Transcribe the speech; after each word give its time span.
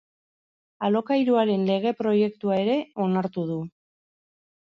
Alokairuaren 0.87 1.67
lege-proiektua 1.67 2.57
ere 2.63 2.77
onartu 3.07 3.43
du. 3.53 3.59